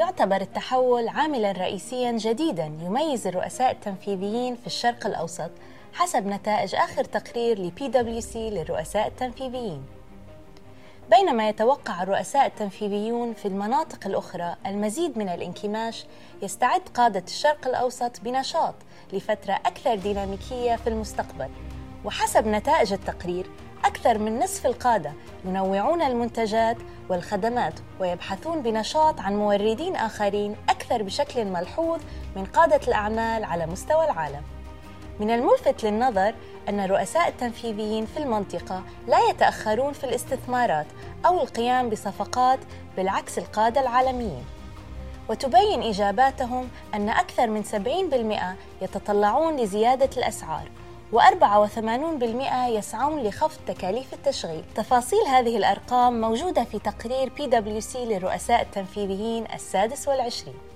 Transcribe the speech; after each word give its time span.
يعتبر 0.00 0.40
التحول 0.40 1.08
عاملا 1.08 1.52
رئيسيا 1.52 2.12
جديدا 2.12 2.64
يميز 2.64 3.26
الرؤساء 3.26 3.70
التنفيذيين 3.70 4.56
في 4.56 4.66
الشرق 4.66 5.06
الأوسط 5.06 5.50
حسب 5.92 6.26
نتائج 6.26 6.74
آخر 6.74 7.04
تقرير 7.04 7.58
لبي 7.58 7.88
دبليو 7.88 8.20
سي 8.20 8.50
للرؤساء 8.50 9.06
التنفيذيين. 9.06 9.84
بينما 11.10 11.48
يتوقع 11.48 12.02
الرؤساء 12.02 12.46
التنفيذيون 12.46 13.34
في 13.34 13.48
المناطق 13.48 14.06
الأخرى 14.06 14.56
المزيد 14.66 15.18
من 15.18 15.28
الانكماش 15.28 16.04
يستعد 16.42 16.82
قادة 16.94 17.24
الشرق 17.26 17.68
الأوسط 17.68 18.20
بنشاط 18.20 18.74
لفترة 19.12 19.52
أكثر 19.52 19.94
ديناميكية 19.94 20.76
في 20.76 20.86
المستقبل. 20.86 21.48
وحسب 22.04 22.46
نتائج 22.46 22.92
التقرير 22.92 23.46
أكثر 23.90 24.18
من 24.18 24.38
نصف 24.38 24.66
القادة 24.66 25.12
ينوعون 25.44 26.02
المنتجات 26.02 26.76
والخدمات 27.08 27.74
ويبحثون 28.00 28.62
بنشاط 28.62 29.20
عن 29.20 29.36
موردين 29.36 29.96
آخرين 29.96 30.56
أكثر 30.68 31.02
بشكل 31.02 31.44
ملحوظ 31.44 32.00
من 32.36 32.44
قادة 32.44 32.80
الأعمال 32.88 33.44
على 33.44 33.66
مستوى 33.66 34.04
العالم. 34.04 34.42
من 35.20 35.30
الملفت 35.30 35.84
للنظر 35.84 36.34
أن 36.68 36.80
الرؤساء 36.80 37.28
التنفيذيين 37.28 38.06
في 38.06 38.16
المنطقة 38.16 38.82
لا 39.08 39.18
يتأخرون 39.30 39.92
في 39.92 40.04
الاستثمارات 40.04 40.86
أو 41.26 41.40
القيام 41.40 41.90
بصفقات 41.90 42.58
بالعكس 42.96 43.38
القادة 43.38 43.80
العالميين. 43.80 44.44
وتبين 45.28 45.82
إجاباتهم 45.82 46.68
أن 46.94 47.08
أكثر 47.08 47.46
من 47.46 47.64
70% 47.64 48.56
يتطلعون 48.82 49.56
لزيادة 49.56 50.10
الأسعار 50.16 50.68
و84% 51.12 52.68
يسعون 52.68 53.22
لخفض 53.22 53.58
تكاليف 53.66 54.14
التشغيل. 54.14 54.64
تفاصيل 54.74 55.26
هذه 55.28 55.56
الأرقام 55.56 56.20
موجودة 56.20 56.64
في 56.64 56.78
تقرير 56.78 57.32
PwC 57.38 57.96
للرؤساء 57.96 58.62
التنفيذيين 58.62 59.44
السادس 59.54 60.08
والعشرين. 60.08 60.69